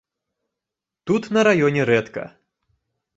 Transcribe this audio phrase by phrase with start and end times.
[1.11, 2.23] Тут на раёне рэдка.